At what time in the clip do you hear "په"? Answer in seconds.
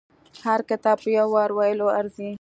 1.03-1.09